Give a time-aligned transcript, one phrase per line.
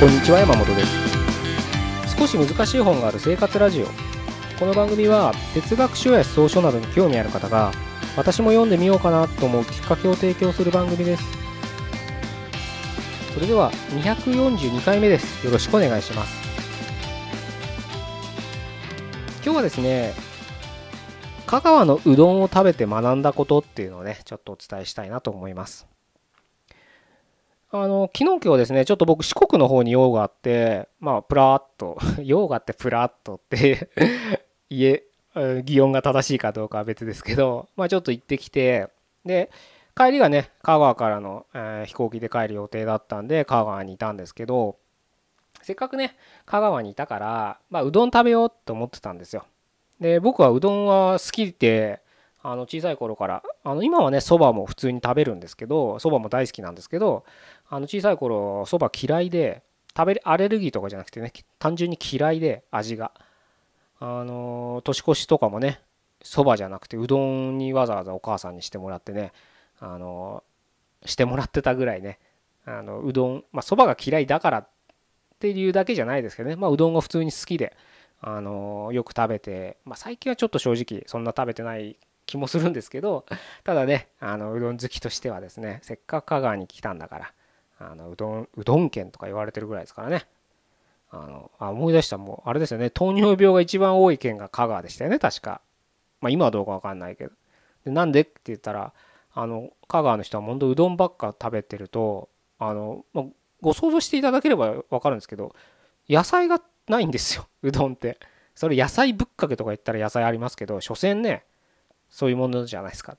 [0.00, 2.16] こんにちは山本です。
[2.16, 3.86] 少し難しい本がある生活ラジオ。
[4.56, 7.72] この番組は哲学書や草書などに興味ある方が
[8.16, 11.24] 私も読んでみようかなと思うきっかけを提供する番組です。
[13.34, 15.44] それでは242回目です。
[15.44, 16.32] よろしくお願いします。
[19.42, 20.14] 今日はですね
[21.46, 25.87] 香川のうどんを食べて学んだことっていうのをねちょっとお伝えしたいなと思います。
[27.70, 33.90] あの、昨日今日ですね、ちょっと僕四国の方に用があって、まあ、プラーっと、 用があってプラーっとって
[34.70, 35.04] 家、
[35.64, 38.88] 擬音が正しいかどうかは別ですけど、まあちょっと行ってきて、
[39.26, 39.50] で、
[39.94, 44.76] 帰りがね、香川からの、えー、飛行機で帰る予定だったんで、香川にいたんですけど、
[45.60, 49.44] せっかくね、香川にいたから、まあ、うどん食べようと思ってたんですよ。
[50.00, 52.00] で、僕はうどんは好きで、
[52.42, 57.24] あの小さい頃からあの今はねそばも普通に食べるんですけどそばも大好きなんですけど
[57.70, 59.62] あの小さい頃そば嫌いで
[59.96, 63.12] 食べアレルギーとかじゃなくてね単純に嫌いで味が。
[64.00, 65.80] あの年越しとかもね
[66.22, 69.32] そばじゃなくてうどんにわざわざお母さんにしてもらってね
[69.80, 70.42] あの
[71.04, 72.18] してもらってたぐらいね
[72.64, 74.68] あのうどんまあそばが嫌いだからっ
[75.40, 77.76] ていうだけじゃないですけどねまあうどんが普通に好きで
[78.20, 81.96] あのよく食べてまあ最近はちょっと正直そんな食べてない
[82.26, 83.24] 気もするんですけど
[83.64, 87.32] ただねあのうどん好きとしてはですねせっかく香川に来たんだから
[87.78, 90.26] あのうどんうどん県とか言われてるぐらいですからね。
[91.10, 92.90] あのあ思い出したもうあれですよね。
[92.90, 95.60] 糖尿病が一番多い県が香川でしたよね確か。
[96.20, 97.32] まあ今はどうか分かんないけど。
[97.84, 98.92] でなんでって言ったら
[99.32, 102.28] あの香川の人は本当うどんばっか食べてると
[102.58, 103.24] あの、まあ、
[103.60, 105.54] ご想像していただければ分かるんですけど
[106.08, 108.18] 野菜がないんですよ うどんって。
[108.54, 111.44] それ野菜ぶっかけとか言ったら野菜ありますけど所詮ね
[112.10, 113.16] そういうものじゃないですか。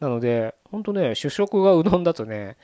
[0.00, 2.56] なので、ほんとね、主食がうどんだとね、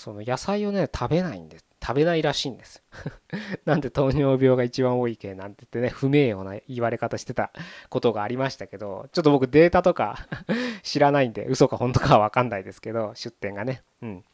[0.00, 1.64] その野菜をね、食べないんです。
[1.82, 2.82] 食べないらしいんです。
[3.64, 7.50] なんで糖尿病が一番多い系なんて言ってね、不名誉な言われ方してた
[7.88, 10.26] ことがありましたけど、ちょっと僕データとか
[10.82, 14.24] 知らないんで、嘘か本当かはわかんないですけど、出店がね、うん。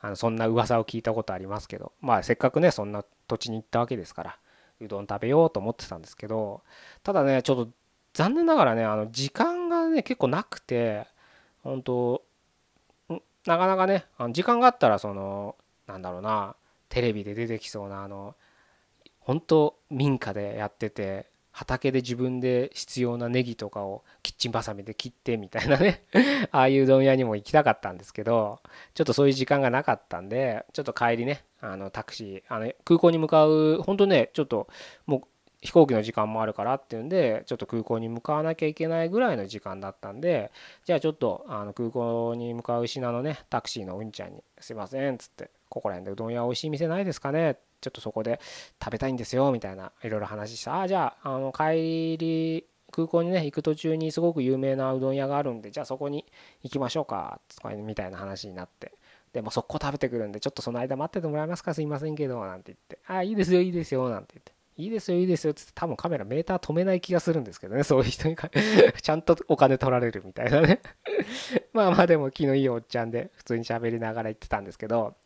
[0.00, 4.38] あのそんな噂を聞いたことありますけど、まあせっかくね、そんな土地に行ったわけですから、
[4.80, 6.62] うどん食べようと思ってたんですけど、
[7.02, 7.68] ただね、ちょっと
[8.16, 11.06] 残念ながらねあの時間がね結構なくて
[11.62, 12.22] 本当
[13.46, 16.56] なかなかねあの時間があったらそのなんだろうな
[16.88, 18.34] テレビで出てきそうなあの
[19.20, 26.04] 本当民家でやってて畑で自分で必要なネギとかをキッチンバサミで切ってみたいなね
[26.52, 28.60] ああいううどん屋にも行きたかったんですけど
[28.92, 34.68] ちょっとそういう時間がなかったんでちょっと帰りねあのタクシーあの空港に向かう本当ねちょっと
[35.06, 35.22] もう
[35.66, 40.50] 飛行機の時間もあるからっていうんでちょっと空港に向かわなきゃいけないぐらいの時間だったんで
[40.84, 48.40] じゃあちょっとあの空港に向かう品のねタクシーのうんちゃんに「すいません」っつって「ここら辺でうどん屋美味しい店ないですかね?」ちょっとそこで
[48.82, 56.24] 食べたいんですよみたいないろいろ話して「ああじゃああの帰り空港にね行く途中にすごく有名なうどん屋があるんでじゃあそこに
[56.62, 57.40] 行きましょうか」
[57.76, 58.92] みたいな話になって。
[59.32, 61.74] でも速攻食べてくるんで、ちょっとその間待っててもらえますか？
[61.74, 64.55] すいませんけど、なんて言って、ああ、いいですよ、いいですよ、なんて言って。
[64.78, 68.36] いいですよいいですよつって多分カメラメーター止めない気がするんですけどね そういう人に
[69.00, 70.80] ちゃんとお金取られるみたいなね。
[71.72, 75.16] まあまあでも気のいいおっちゃんで普通に喋りながら言ってたんですけど。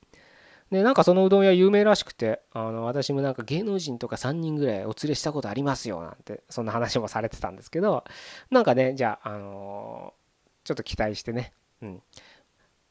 [0.70, 8.04] でなんかそのうどん屋有名らしくてあの私もなんか芸能人とか3人ぐらいお連れしたことありますよなんてそんな話もされてたんですけど。
[8.52, 10.14] なんかねじゃあ、あの、
[10.62, 11.52] ちょっと期待してね
[11.82, 12.02] うん。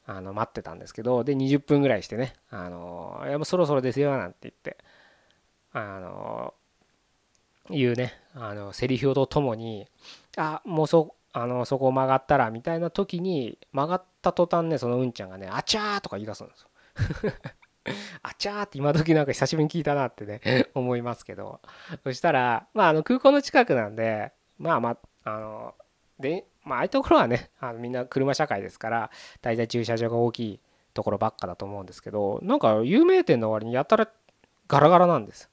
[0.06, 1.24] あの待ってたんですけど。
[1.24, 4.78] で20分ぐらいしてね「あの、いやもうそろそろですよ」なんて言って。
[5.74, 6.53] あの
[7.69, 8.13] いうね。
[8.34, 9.88] あのセリフとともに
[10.38, 10.62] あ。
[10.66, 16.69] もうそあのそこ曲がったらみたいな時に曲がった途端ねそのうんちゃんがねあちゃーとか言い出すんですよ。
[18.24, 21.60] あちゃーって今時なんか久しぶりに聞いたなってね思いますけど。
[22.04, 25.75] そしたらまああの空港の近くなんでまあまああの
[26.19, 29.12] でまあああいうところはねあのみんな車社会ですから
[29.42, 30.60] 大体駐車場が大きい
[30.94, 34.10] ところばっかだと思うんですけどなんか有名店の割にやたら
[34.68, 35.50] ガラガラなんです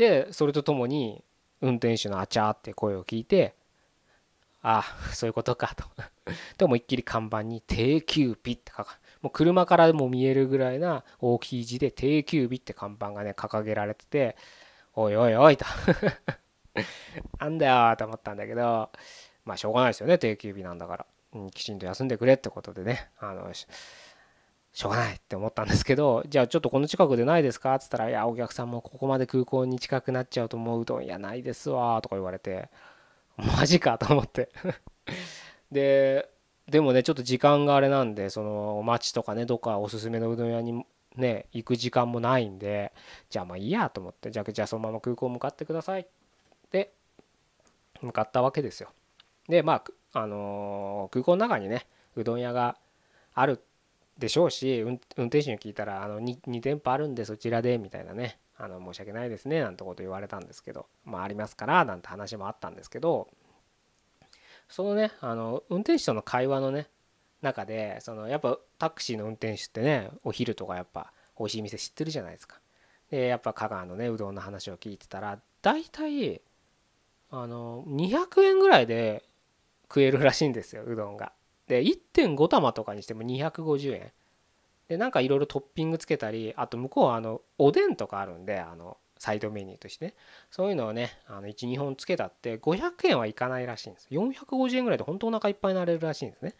[0.00, 1.22] でそれとともに
[1.60, 3.54] 運転手のあちゃーって声を聞いて
[4.62, 5.84] ああそういうことかと。
[6.56, 14.36] で思いっきり看板に定休日って書かもう車からも見えるぐらいな大きい字で定休日って看板がね掲げられてて
[14.94, 15.66] おいおいおいと。
[17.38, 18.90] なんだよと思ったんだけど
[19.44, 23.52] まあしょうがないですよね定休日なんだから、うん、きちんと休んでくれってことでねあの
[24.72, 27.74] しょうがないって思ったんですけど、じゃあちょっとこの近くでないですか？
[27.74, 32.68] っつったら、いや、お客さんもここまで空港に近くなっちゃうともううどん屋ないですわとか言われて、
[33.36, 34.50] マジかと思って。
[35.72, 36.28] で、
[36.68, 40.84] でもね、ちょっと時間があれなんで、その街とかね、どっかおすすめのうどん屋に
[41.16, 42.92] ね行く時間もないんで
[43.30, 46.02] じゃあまあいいやと思ってじゃあじゃあそのまま空港向かってください。
[46.02, 46.06] っ
[46.70, 46.92] て
[48.00, 48.90] 向かったわけですよ。
[49.48, 49.82] でま
[50.12, 51.86] ああのー、空港の中にね
[52.16, 52.76] うどん屋が
[53.34, 53.69] あるって
[54.20, 58.38] でしょうし運転手に聞いたらあの 2, 2店舗あるんでそちらでみたいなね。
[58.62, 60.86] あの申し訳ないですねなんてこと言われたんですけど。
[61.06, 63.28] まあありますからなんて話もあったんですけど。
[64.68, 66.86] そのねあの運転手との会話のね
[67.40, 72.60] 中でそのやっぱタクシーの運転手ってねお昼とかやっぱ美味しい店知ってるじゃないですか。
[73.10, 76.42] でやっぱ香川のねうどんの話を聞いてたら大体
[77.30, 79.24] あの200円ぐらいで
[79.84, 81.32] 食えるらしいんですようどんが。
[81.70, 84.10] で1.5玉とかにしても250円
[84.88, 90.14] でなんかいろいろトッピングつけたりあと向こうはあのおでんとかあるんであのサイドメニューとしてね。
[90.50, 94.08] そういうのをね12本つけたって500円はいかないらしいんです。
[94.10, 96.56] 450円ぐらいで本当お腹いっぱいになれるらしいんですね。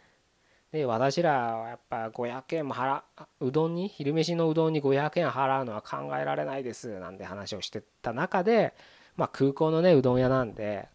[0.71, 3.01] で私らはやっぱ500円も払
[3.41, 8.73] うどんに昼飯のうどんに500円払うのは考えられないですなんて話をしてた中で
[9.17, 10.87] まあ空港のねうどん屋なんで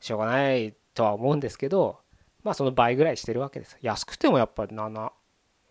[0.00, 2.01] しょうがないとは思うんですけど
[2.44, 3.76] まあその倍ぐらいしてるわけです。
[3.82, 5.12] 安くてもやっぱり7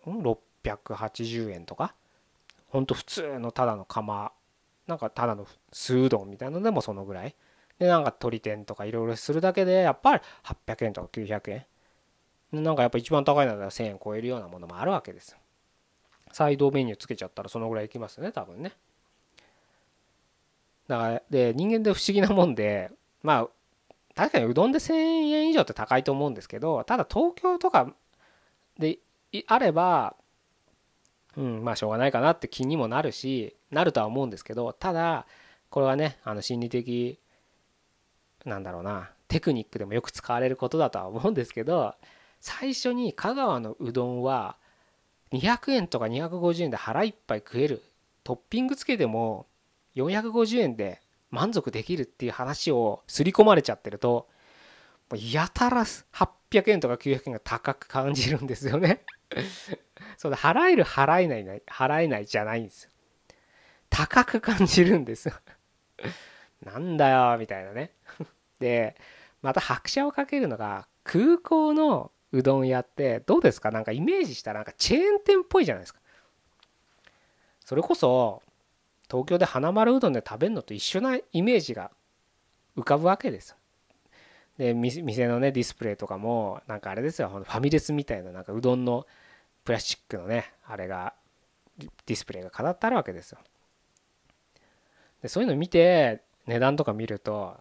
[0.06, 1.94] 680円とか。
[2.68, 4.32] ほんと普通のただの釜。
[4.86, 7.34] なんかただの酢うどんみたいなのでもそのぐらい。
[7.78, 11.66] でなんか鶏天とかいろいろするだけでやっぱり800円とか900円。
[12.52, 15.34] なんかやっぱ一番高いのは1000円超えるようなものもあるわけです
[16.32, 18.72] サイドメニューつけちゃったらそのぐらいいきますね多分ね。
[20.86, 22.90] だからで人間で不思議なもんで
[23.22, 23.48] まあ
[24.14, 27.94] 確かにうどんで1000円以上って高いと思うんですけどただ東京とか
[28.78, 28.98] で
[29.46, 30.16] あれば
[31.36, 35.26] うんまあしょうがないかなって気にもなるしなるとは思うんですけどただ
[35.70, 37.18] これはねあの心理的
[38.44, 41.94] なんだろうなテクニックでもよく使われることだとは思うんですけど
[42.40, 44.56] 最初に香川のうどんは
[45.32, 47.82] 200円とか250円で腹いっぱい食える
[48.24, 49.46] トッピングつけても
[49.96, 51.00] 450円で
[51.32, 54.28] 満足できるっていう話を刷り込まれちゃってると
[55.16, 59.02] やたら800円とか900円が高く感じるんですよね。
[60.16, 62.90] そうだ払える払えない払えないじゃないんですよ。
[63.90, 65.34] 高く感じるんですよ。
[66.64, 67.92] なんだよみたいなね。
[68.60, 68.96] で
[69.42, 73.70] また拍車をかけるのが空港のうどん屋ってどうですか？
[73.70, 76.00] なんかイメージしたらなんかチェーン店っぽいじゃないですか。
[77.64, 78.42] それこそ
[79.12, 81.90] 東京で花丸うどんで食べるのと一緒なイメージが
[82.78, 83.50] 浮かぶわけです。
[83.50, 83.56] よ
[84.56, 87.28] で店のねディスプレイとかもなんかあれですよ。
[87.28, 89.06] ファミレスみたいななんかうどんの
[89.64, 91.12] プラスチックのねあれが
[91.78, 93.38] ディスプレイが飾ってあるわけですよ。
[95.20, 97.54] でそういうの見て値段とか見ると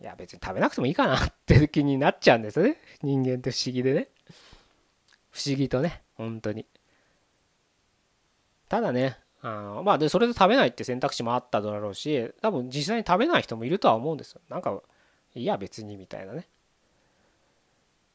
[0.00, 2.80] いや別に食べなくてもいいかなって気になっちゃうんですよね。
[3.02, 4.08] 人間って不思議でね。
[5.30, 6.64] 不思議とね本当に。
[8.68, 14.40] ただねあのまあでそれで食べないって選択肢もあっただろうし多分実際に食べない人もいるとは思うんですよ。
[14.48, 14.80] なんか
[15.34, 16.46] いや別にみたいなね。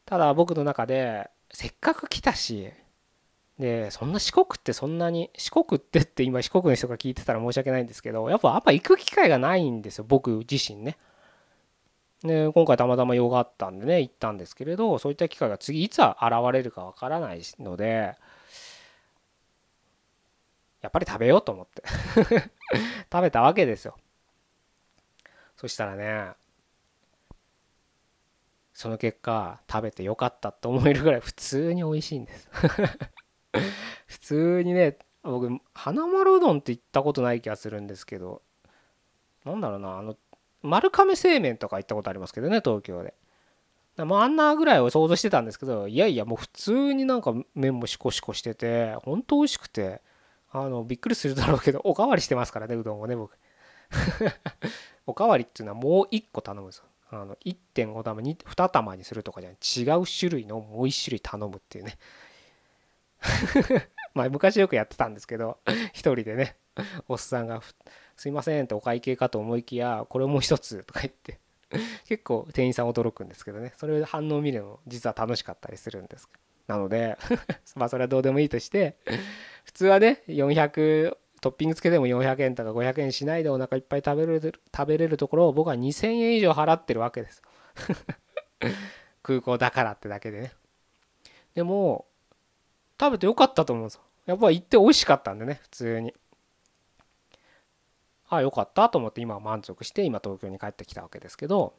[0.05, 2.71] ただ僕の中でせっかく来たし
[3.57, 10.97] でそんな四国ってそんなに四国ってって今四国の人が聞いてたら申し訳ないんですけどやっぱあんま行く機会がないんですよ僕自身ね。
[12.23, 18.15] で今回たまたま用があったんでね行ったんですけれどそういった機会が次いつは現れるかわからないので
[20.83, 21.81] やっぱり食べようと思って。
[23.11, 23.97] 食べたわけですよ。
[25.55, 26.33] そしたらね
[28.73, 32.49] その結果食べてよかったと思えるぐらい普通に美味しいんです。
[34.07, 38.41] 普通にね僕花丸うどんって行ったことない気がするんですけど
[39.45, 40.17] なんだろうなあの
[40.63, 43.13] 丸亀製麺とか行ったことありますけどね東京で。
[43.95, 50.01] まああんなぐらいを想像してたんですけどいやいやもう普通になんか麺もシコシコしててほんと美味しくて
[50.53, 53.37] あのびっくりするだろうけど おかわりしてますからねうどんをね僕。
[55.05, 59.57] おかわりっていうのはもう1個頼むんですよあの1.5玉 2, 2玉にするとかじゃない。
[59.59, 61.97] 違う種類のもう1種類頼むっていうね。
[64.13, 65.57] まあ昔よくやってたんですけど
[65.93, 66.57] 一人でね
[67.07, 67.61] おっさんが
[68.15, 71.39] 「すいません」ってお会計かと思いきや「これもう一つ」とか言って
[72.05, 73.73] 結構店員さん驚くんですけどね。
[73.77, 76.52] それで反応を見るの実は楽しかったりするんですけど。
[76.67, 77.17] なので
[77.75, 78.97] まあそれはどうでもいいとして
[79.65, 87.41] 普通はね400トッピングつけても400円とか500円しないでお腹いっぱい食べれる食べれるところを僕は2000円以上払ってるわけです。
[89.21, 90.53] 空港だからってだけでね。
[91.53, 92.05] でも
[92.99, 94.01] 食べてよかったと思うんですよ。
[94.25, 96.13] やっぱ行って美味しかったんでね普通に。
[98.29, 101.73] ああよかったと思って今は満足して今東京に帰ってきたわけですけど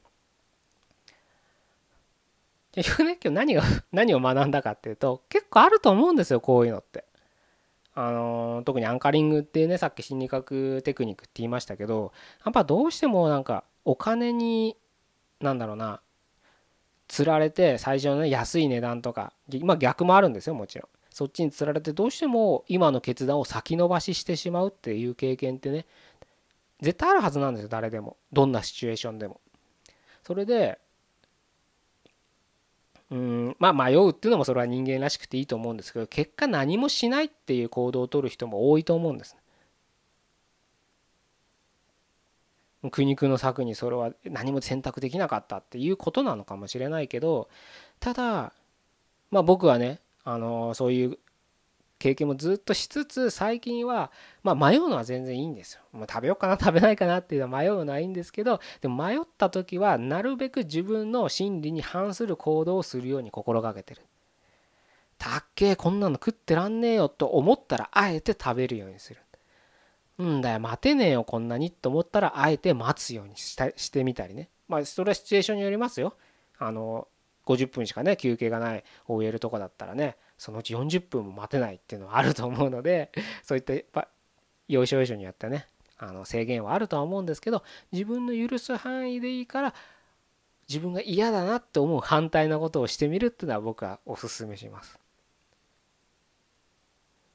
[2.75, 3.63] 結局ね今日何が
[3.93, 7.05] 何を学んだかっていうと結構あると思うんですよこういうのって。
[7.97, 12.11] あの特にアンカリングっていうねさっき心理学テクニックって言いましたけど
[12.45, 14.77] やっぱどうしてもなんかお金に
[15.41, 16.01] なんだろうな
[17.07, 20.89] つられて最初のね安い値段とかまあ逆もあるんですよもちろん。
[21.11, 25.87] そっちにつられてどうしても今の決断を先延ばししてしまうっていう経験ってね
[26.81, 28.17] 絶対あるはずなんですよ誰でも。
[28.33, 29.41] どんなシチュエーションでも。
[30.25, 30.81] それで
[33.11, 33.57] うん。
[33.59, 39.37] まあ迷うっていうのもそれは人間らしくていいと思うんですけど結果何もしないっていう行動をとる人も多いと思うんです
[42.91, 47.49] 苦肉の策にそれは何も選択できなかったっていうことなのかもしれないけど
[48.01, 48.53] ただ
[49.31, 51.19] まあ僕はねあのそういう
[51.99, 54.11] 経験もずっとしつつ最近は
[54.43, 55.83] まあ迷うのは全然いいんですよ。
[55.93, 64.03] もう食べようかな 食べないかなっていうのは迷うのはいいんですけどでも迷った時はなるべく自分の心理に反する行動をするように心がけてる。
[65.19, 69.21] たっけえこんなの食ってらんねえよと思ったらあえて食べるようにする。
[70.19, 74.51] うんだよ待てねえよこんなにと思ったらあえて待つようにしたしてみたりね。
[74.69, 76.17] まあそれはシチュエーションによりますよ。
[76.59, 77.09] あの
[77.47, 83.13] 50分しかね休憩がない OL とかだったらねそのうち40分も待てないっていうのはあると思うので
[83.43, 84.09] そういった
[84.69, 85.67] 要所要所によってね
[85.99, 87.63] あの制限はあるとは思うんですけど
[87.93, 89.75] 自分の許す範囲でいいから
[90.69, 94.99] 自分が嫌だなって思う反対なことをしてみるっていうのは僕はおすすめします。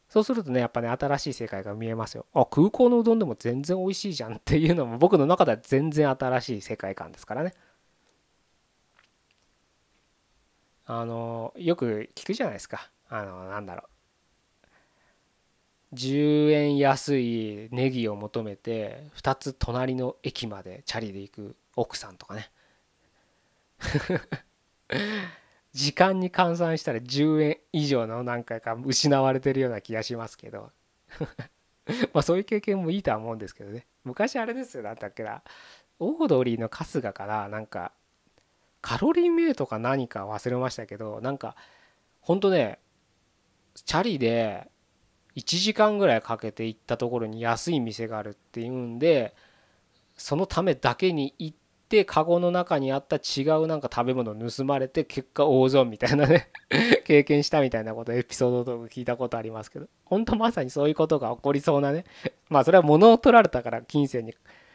[0.10, 2.26] そうするとねやっぱね新しい世界が見えますよ。
[2.34, 7.54] あ空港のうどんでも全然美味しいじゃんっていうのも僕の中では全然新しい世界観ですからね。
[10.92, 12.90] あのよく聞くじゃないですか。
[13.10, 13.84] あのなんだろ
[15.94, 15.96] う。
[15.96, 22.50] 10円安いネギを求めて2つ隣の駅までチャリで行く奥さんとかね。
[25.74, 30.72] 時間に換算したら10円以上の何回か失われてるような気がしますけど。
[32.14, 33.86] まあそういう経験もいいとは思うんですけどね。
[34.04, 35.44] 昔あれですよなんだっけな。
[36.00, 37.92] オードリーの春日からなんか
[38.82, 41.56] カロリーメイトか何か忘れましたけどなんか
[42.22, 42.80] ほんとね
[43.74, 44.70] チャリで
[45.36, 49.34] 1時間ぐらいかけて行ったところに安い店があるっていうんで
[50.18, 51.58] そのためだけに行っ
[51.88, 56.50] てカゴの中にあった違うなんか食べ物盗まれて結果大損みたいなね
[57.06, 62.04] 経験したみたいなことエピソードとか聞いたことありますけど本当まさにそういうことが起こりそうなね
[62.50, 64.34] まあそれは物を取られたから金銭に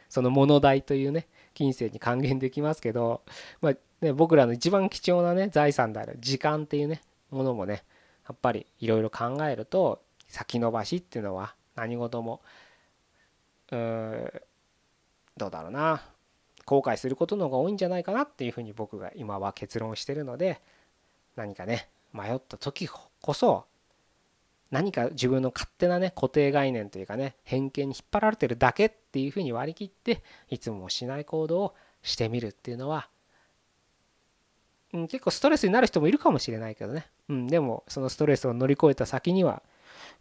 [0.08, 3.22] その物代というね金銭に還元できますけど
[3.60, 7.84] まあね、僕らの一番貴重なね財産である時間っていうねものもね
[8.28, 12.40] やっぱりいろいろ考えると先延ばしっていうのは何事も
[13.70, 13.74] う
[15.36, 16.02] どうだろうな
[16.64, 20.60] 後悔することの方が多いんじゃないかなっていうふうに僕が今は結論してるので
[21.36, 23.64] 何かね迷った時こそ
[24.70, 33.08] 何か自分の勝手なね固定概念というかね偏見に引っ張られてるだけっていうふうに割り切っていつもしない行動をしてみるっていうのは
[34.94, 39.62] うん、結構ストレスになる人もいるかもしれないけどね、うん、でもそのストレスを乗り越えた先には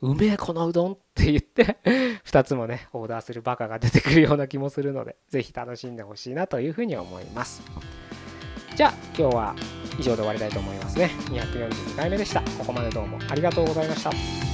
[0.02, 1.78] うめえこのうどんって言って
[2.26, 7.62] 2つもねオーダーするバカが出てくるような気もするので是非楽しんでほしいなというふうに思います。
[8.76, 9.56] じゃあ今日は
[10.00, 11.12] 以上で終わりたいと思いますね。
[11.30, 12.42] 242回目でした。
[12.42, 14.53] ここまでどうもありがとうございました。